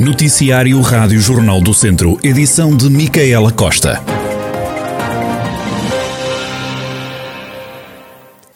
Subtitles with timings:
[0.00, 4.00] Noticiário Rádio Jornal do Centro, edição de Micaela Costa.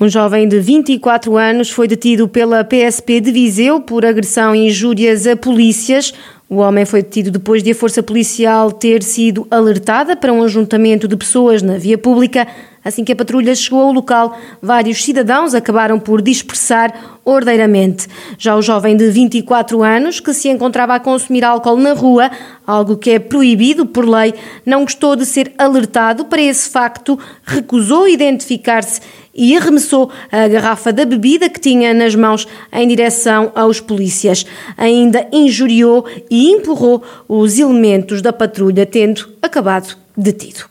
[0.00, 5.26] Um jovem de 24 anos foi detido pela PSP de Viseu por agressão e injúrias
[5.26, 6.14] a polícias.
[6.48, 11.08] O homem foi detido depois de a força policial ter sido alertada para um ajuntamento
[11.08, 12.46] de pessoas na via pública.
[12.84, 18.08] Assim que a patrulha chegou ao local, vários cidadãos acabaram por dispersar ordeiramente.
[18.36, 22.30] Já o jovem de 24 anos, que se encontrava a consumir álcool na rua,
[22.66, 24.34] algo que é proibido por lei,
[24.66, 29.00] não gostou de ser alertado para esse facto, recusou identificar-se
[29.34, 34.44] e arremessou a garrafa da bebida que tinha nas mãos em direção aos polícias.
[34.76, 40.64] Ainda injuriou e empurrou os elementos da patrulha, tendo acabado detido.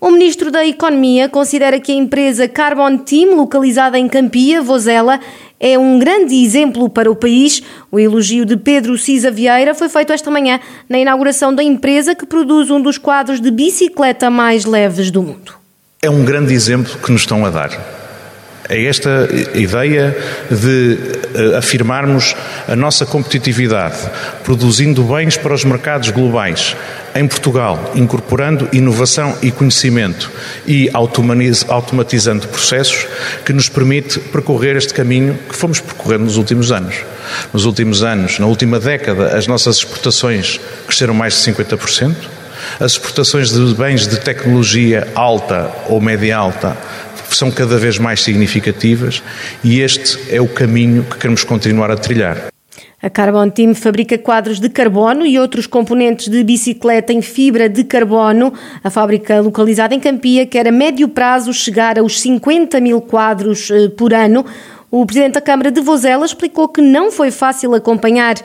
[0.00, 5.18] O ministro da Economia considera que a empresa Carbon Team, localizada em Campia, Vozela,
[5.58, 7.62] é um grande exemplo para o país.
[7.90, 12.26] O elogio de Pedro Cisa Vieira foi feito esta manhã na inauguração da empresa que
[12.26, 15.54] produz um dos quadros de bicicleta mais leves do mundo.
[16.02, 18.01] É um grande exemplo que nos estão a dar
[18.72, 20.16] é esta ideia
[20.50, 20.98] de
[21.34, 22.34] uh, afirmarmos
[22.66, 23.98] a nossa competitividade,
[24.42, 26.74] produzindo bens para os mercados globais
[27.14, 30.30] em Portugal, incorporando inovação e conhecimento
[30.66, 30.90] e
[31.68, 33.06] automatizando processos
[33.44, 36.96] que nos permite percorrer este caminho que fomos percorrendo nos últimos anos.
[37.52, 42.14] Nos últimos anos, na última década, as nossas exportações cresceram mais de 50%.
[42.80, 46.76] As exportações de bens de tecnologia alta ou média alta
[47.36, 49.22] são cada vez mais significativas
[49.62, 52.52] e este é o caminho que queremos continuar a trilhar.
[53.02, 57.82] A Carbon Team fabrica quadros de carbono e outros componentes de bicicleta em fibra de
[57.82, 58.52] carbono.
[58.82, 63.88] A fábrica localizada em Campia quer a médio prazo chegar aos 50 mil quadros eh,
[63.88, 64.46] por ano.
[64.88, 68.36] O Presidente da Câmara de Vozela explicou que não foi fácil acompanhar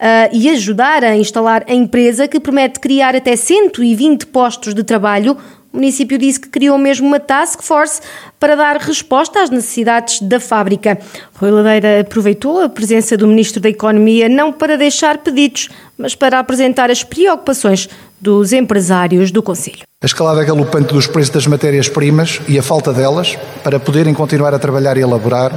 [0.00, 5.36] Uh, e ajudar a instalar a empresa que promete criar até 120 postos de trabalho
[5.72, 8.00] o município disse que criou mesmo uma task force
[8.40, 10.98] para dar resposta às necessidades da fábrica.
[11.34, 16.38] Rui Ladeira aproveitou a presença do Ministro da Economia não para deixar pedidos, mas para
[16.38, 17.88] apresentar as preocupações
[18.20, 19.82] dos empresários do Conselho.
[20.02, 24.58] A escalada galopante dos preços das matérias-primas e a falta delas para poderem continuar a
[24.58, 25.52] trabalhar e elaborar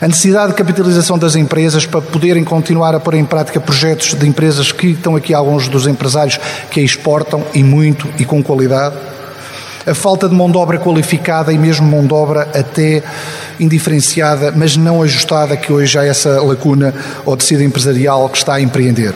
[0.00, 4.26] a necessidade de capitalização das empresas para poderem continuar a pôr em prática projetos de
[4.26, 6.40] empresas que estão aqui alguns dos empresários
[6.70, 8.96] que exportam e muito e com qualidade.
[9.86, 13.02] A falta de mão de obra qualificada e mesmo mão de obra até
[13.58, 16.94] indiferenciada, mas não ajustada, que hoje há essa lacuna
[17.26, 19.14] ao tecido empresarial que está a empreender.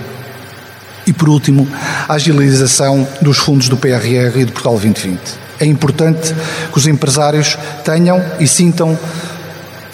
[1.06, 1.66] E por último,
[2.08, 5.18] a agilização dos fundos do PRR e do Portal 2020.
[5.60, 6.34] É importante
[6.72, 8.98] que os empresários tenham e sintam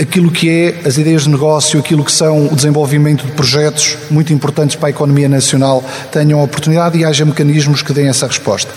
[0.01, 4.33] aquilo que é as ideias de negócio, aquilo que são o desenvolvimento de projetos muito
[4.33, 8.73] importantes para a economia nacional, tenham oportunidade e haja mecanismos que deem essa resposta.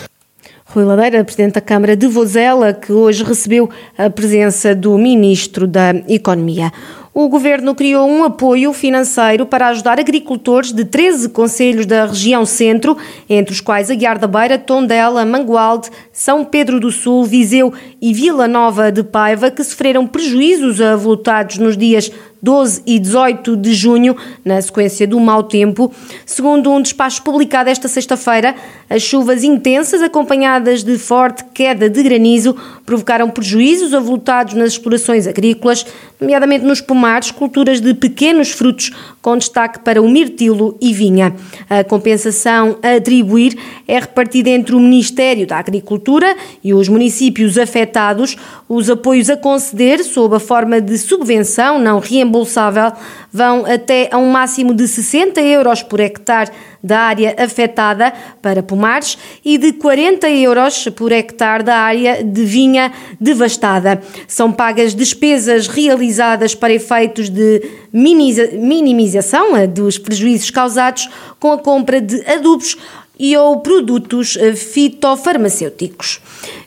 [0.66, 5.94] Rui Ladeira, Presidente da Câmara de Vozela, que hoje recebeu a presença do Ministro da
[6.10, 6.72] Economia
[7.14, 12.98] o Governo criou um apoio financeiro para ajudar agricultores de 13 conselhos da região centro,
[13.30, 18.12] entre os quais a Guiar da Beira, Tondela, Mangualde, São Pedro do Sul, Viseu e
[18.14, 22.12] Vila Nova de Paiva, que sofreram prejuízos avultados nos dias
[22.44, 25.92] 12 e 18 de junho, na sequência do mau tempo.
[26.26, 28.54] Segundo um despacho publicado esta sexta-feira,
[28.90, 32.56] as chuvas intensas, acompanhadas de forte queda de granizo,
[32.86, 35.86] provocaram prejuízos avultados nas explorações agrícolas,
[36.20, 41.34] nomeadamente nos pomares, culturas de pequenos frutos, com destaque para o mirtilo e vinha.
[41.70, 48.36] A compensação a atribuir é repartida entre o Ministério da Agricultura e os municípios afetados.
[48.68, 52.92] Os apoios a conceder, sob a forma de subvenção não reembolsável, reembolsável
[53.32, 56.50] vão até a um máximo de 60 euros por hectare
[56.84, 58.12] da área afetada
[58.42, 64.02] para pomares e de 40 euros por hectare da área de vinha devastada.
[64.28, 67.62] São pagas despesas realizadas para efeitos de
[67.94, 71.10] minimização eh, dos prejuízos causados
[71.40, 72.76] com a compra de adubos
[73.20, 76.20] e ou produtos eh, fitofarmacêuticos.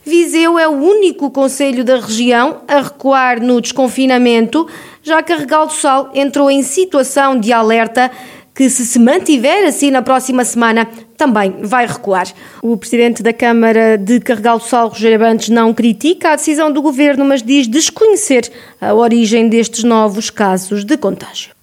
[0.04, 4.66] Viseu é o único conselho da região a recuar no desconfinamento,
[5.02, 8.10] já que Regal do Sal entrou em situação de alerta
[8.54, 12.26] que, se se mantiver assim na próxima semana, também vai recuar.
[12.62, 16.80] O presidente da Câmara de Carregal do Sal, Rogério Abantes, não critica a decisão do
[16.80, 18.50] governo, mas diz desconhecer
[18.80, 21.55] a origem destes novos casos de contágio.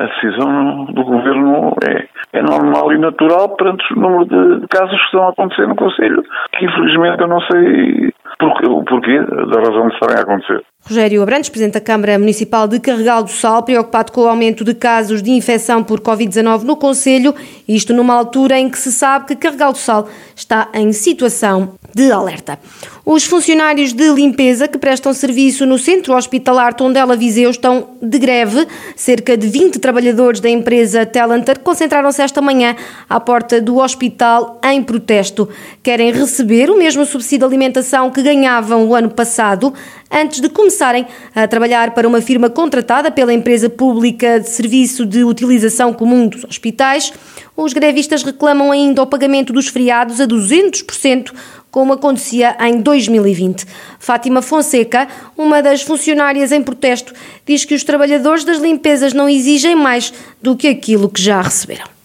[0.00, 4.26] A decisão do Governo é, é normal e natural perante o número
[4.60, 6.22] de casos que estão a acontecer no Conselho,
[6.52, 10.62] que infelizmente eu não sei porquê, o porquê da razão de estarem a acontecer.
[10.88, 14.74] Rogério Abrantes, Presidente da Câmara Municipal de Carregal do Sal, preocupado com o aumento de
[14.74, 17.34] casos de infecção por Covid-19 no Conselho,
[17.68, 22.10] isto numa altura em que se sabe que Carregal do Sal está em situação de
[22.10, 22.58] alerta.
[23.04, 28.66] Os funcionários de limpeza que prestam serviço no Centro Hospitalar Tondela Viseu estão de greve.
[28.94, 32.76] Cerca de 20 trabalhadores da empresa Telanter concentraram-se esta manhã
[33.08, 35.48] à porta do hospital em protesto.
[35.82, 39.72] Querem receber o mesmo subsídio de alimentação que ganhavam o ano passado
[40.10, 45.24] antes de começarem a trabalhar para uma firma contratada pela empresa pública de serviço de
[45.24, 47.10] utilização comum dos hospitais.
[47.56, 51.32] Os grevistas reclamam ainda o pagamento dos feriados a 200%,
[51.70, 53.64] como acontecia em 2020.
[53.98, 57.14] Fátima Fonseca, uma das funcionárias em protesto,
[57.46, 61.97] diz que os trabalhadores das limpezas não exigem mais do que aquilo que já receberam.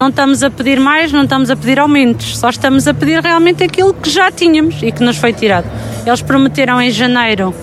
[0.00, 3.62] Não estamos a pedir mais, não estamos a pedir aumentos, só estamos a pedir realmente
[3.62, 5.70] aquilo que já tínhamos e que nos foi tirado.
[6.06, 7.54] Eles prometeram em janeiro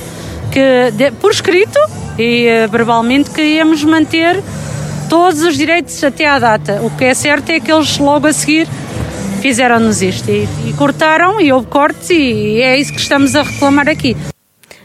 [0.51, 1.80] que, por escrito
[2.16, 4.39] e uh, verbalmente, que íamos manter
[5.10, 6.80] todos os direitos até à data.
[6.84, 8.68] O que é certo é que eles logo a seguir
[9.42, 13.89] fizeram-nos isto e, e cortaram e houve cortes e é isso que estamos a reclamar
[13.89, 14.16] aqui.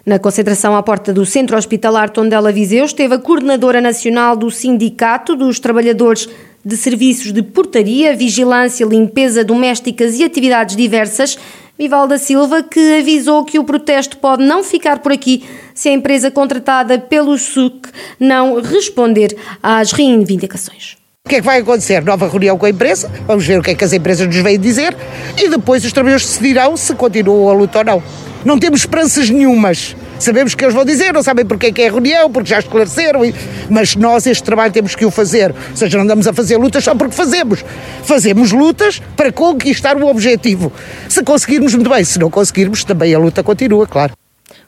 [0.06, 5.36] Na concentração à porta do Centro Hospitalar Tondela Viseu esteve a coordenadora nacional do Sindicato
[5.36, 6.28] dos Trabalhadores
[6.64, 11.38] de Serviços de Portaria, Vigilância, Limpeza Domésticas e Atividades Diversas,
[11.78, 15.44] Vivalda Silva, que avisou que o protesto pode não ficar por aqui
[15.74, 17.88] se a empresa contratada pelo SUC
[18.20, 20.96] não responder às reivindicações.
[21.24, 22.04] O que é que vai acontecer?
[22.04, 24.58] Nova reunião com a empresa, vamos ver o que é que as empresas nos vêm
[24.58, 24.96] dizer
[25.36, 28.02] e depois os trabalhadores decidirão se continuam a luta ou não.
[28.44, 29.96] Não temos esperanças nenhumas.
[30.18, 33.20] Sabemos que eles vão dizer, não sabem porque é que é reunião, porque já esclareceram,
[33.68, 35.50] mas nós este trabalho temos que o fazer.
[35.50, 37.64] Ou seja, não andamos a fazer lutas só porque fazemos.
[38.04, 40.72] Fazemos lutas para conquistar o objetivo.
[41.08, 42.04] Se conseguirmos, muito bem.
[42.04, 44.14] Se não conseguirmos, também a luta continua, claro.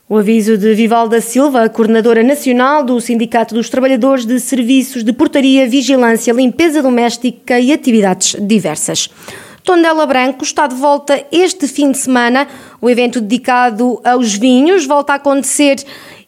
[0.06, 5.67] O aviso de Vivalda Silva, coordenadora nacional do Sindicato dos Trabalhadores de Serviços de Portaria,
[5.67, 9.08] Vigilância, Limpeza Doméstica e Atividades Diversas.
[9.64, 12.46] Tondela Branco está de volta este fim de semana.
[12.82, 15.76] O evento dedicado aos vinhos volta a acontecer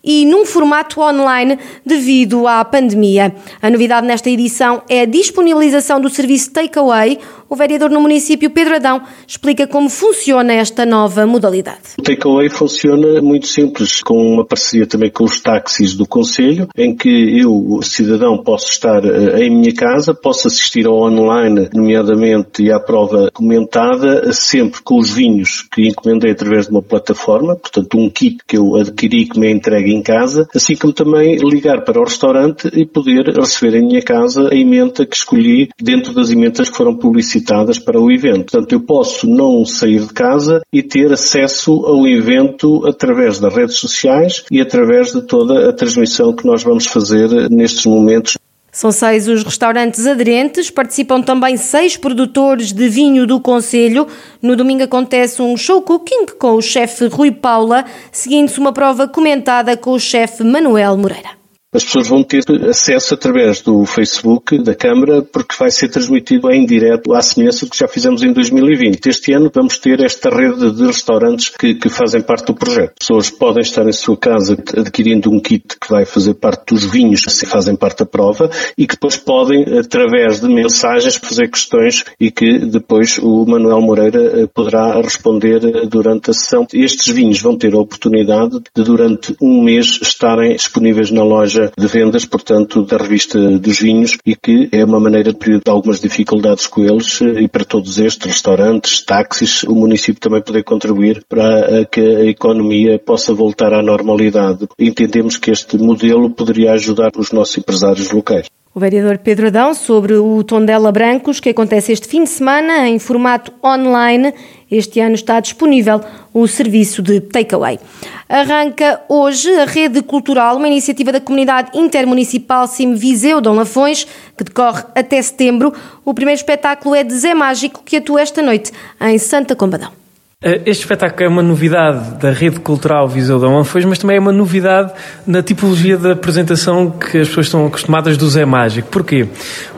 [0.02, 3.34] e num formato online devido à pandemia.
[3.60, 7.18] A novidade nesta edição é a disponibilização do serviço Takeaway.
[7.48, 11.94] O vereador no município, Pedro Adão, explica como funciona esta nova modalidade.
[11.98, 16.94] O Takeaway funciona muito simples, com uma parceria também com os táxis do Conselho, em
[16.94, 22.72] que eu, cidadão, posso estar uh, em minha casa, posso assistir ao online, nomeadamente e
[22.72, 28.10] à prova comentada, sempre com os vinhos que encomendei através de uma plataforma, portanto um
[28.10, 32.00] kit que eu adquiri que me é entregue em casa, assim como também ligar para
[32.00, 36.68] o restaurante e poder receber em minha casa a emenda que escolhi dentro das emendas
[36.68, 36.96] que foram
[37.36, 38.50] publicitadas para o evento.
[38.50, 43.76] Portanto, eu posso não sair de casa e ter acesso ao evento através das redes
[43.76, 48.36] sociais e através de toda a transmissão que nós vamos fazer nestes momentos.
[48.72, 54.06] São seis os restaurantes aderentes, participam também seis produtores de vinho do Conselho.
[54.42, 59.78] No domingo acontece um show cooking com o chefe Rui Paula, seguindo-se uma prova comentada
[59.78, 61.35] com o chefe Manuel Moreira
[61.76, 66.64] as pessoas vão ter acesso através do Facebook da Câmara, porque vai ser transmitido em
[66.64, 69.06] direto à semelhança do que já fizemos em 2020.
[69.06, 72.92] Este ano vamos ter esta rede de restaurantes que, que fazem parte do projeto.
[72.92, 76.84] As pessoas podem estar em sua casa adquirindo um kit que vai fazer parte dos
[76.84, 82.04] vinhos que fazem parte da prova e que depois podem, através de mensagens, fazer questões
[82.18, 86.66] e que depois o Manuel Moreira eh, poderá responder eh, durante a sessão.
[86.72, 91.86] Estes vinhos vão ter a oportunidade de, durante um mês, estarem disponíveis na loja de
[91.86, 96.66] vendas, portanto, da revista dos vinhos e que é uma maneira de período algumas dificuldades
[96.66, 101.84] com eles eh, e para todos estes restaurantes, táxis, o município também poder contribuir para
[101.86, 104.66] que a economia possa voltar à normalidade.
[104.78, 108.46] Entendemos que este modelo poderia ajudar os nossos empresários locais.
[108.76, 112.98] O vereador Pedro Adão sobre o Tondela Brancos, que acontece este fim de semana em
[112.98, 114.34] formato online.
[114.70, 115.98] Este ano está disponível
[116.34, 117.80] o serviço de takeaway.
[118.28, 124.06] Arranca hoje a Rede Cultural, uma iniciativa da Comunidade Intermunicipal Sim Viseu Dom Lafões,
[124.36, 125.72] que decorre até setembro.
[126.04, 130.05] O primeiro espetáculo é de Zé Mágico, que atua esta noite em Santa Combadão.
[130.42, 134.20] Eh, este espetáculo é uma novidade da rede cultural Viseu da Manfões, mas também é
[134.20, 134.92] uma novidade
[135.26, 138.86] na tipologia da apresentação que as pessoas estão acostumadas do Zé Mágico.
[138.90, 139.26] Porquê?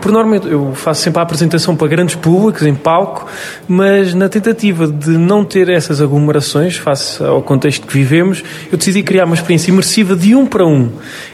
[0.01, 3.29] Por norma eu faço sempre a apresentação para grandes públicos, em palco,
[3.69, 9.05] mas na tentativa de não ter essas aglomerações, face ao contexto que vivemos, eu decidi
[9.05, 10.91] criar uma experiência imersiva de um para um,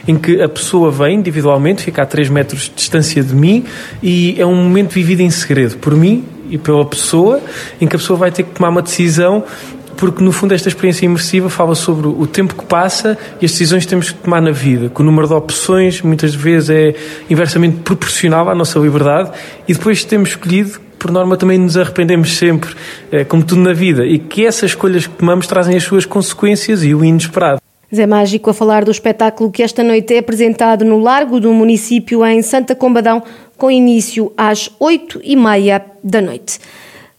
[0.07, 3.65] em que a pessoa vem individualmente, fica a 3 metros de distância de mim
[4.03, 7.41] e é um momento vivido em segredo por mim e pela pessoa,
[7.79, 9.43] em que a pessoa vai ter que tomar uma decisão
[9.95, 13.83] porque no fundo esta experiência imersiva fala sobre o tempo que passa e as decisões
[13.83, 16.95] que temos que tomar na vida, que o número de opções muitas vezes é
[17.29, 19.31] inversamente proporcional à nossa liberdade
[19.67, 22.73] e depois de termos escolhido, por norma também nos arrependemos sempre,
[23.11, 26.83] eh, como tudo na vida, e que essas escolhas que tomamos trazem as suas consequências
[26.83, 27.61] e o inesperado.
[27.93, 32.25] Zé Mágico a falar do espetáculo que esta noite é apresentado no Largo do município
[32.25, 33.21] em Santa Combadão,
[33.57, 36.59] com início às oito e meia da noite.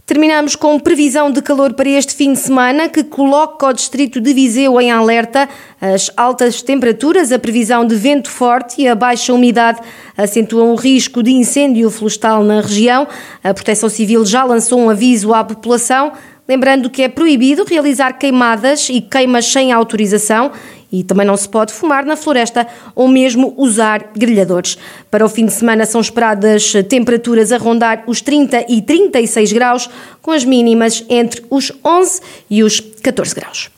[0.06, 4.32] Terminamos com previsão de calor para este fim de semana, que coloca o distrito de
[4.32, 5.48] Viseu em alerta.
[5.80, 9.80] As altas temperaturas, a previsão de vento forte e a baixa umidade
[10.16, 13.08] acentuam o risco de incêndio florestal na região.
[13.42, 16.12] A Proteção Civil já lançou um aviso à população,
[16.48, 20.52] lembrando que é proibido realizar queimadas e queimas sem autorização
[20.90, 24.78] e também não se pode fumar na floresta ou mesmo usar grelhadores.
[25.10, 29.90] Para o fim de semana são esperadas temperaturas a rondar os 30 e 36 graus,
[30.22, 33.75] com as mínimas entre os 11 e os 14 graus.